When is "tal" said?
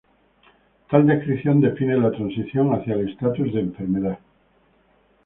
0.89-1.05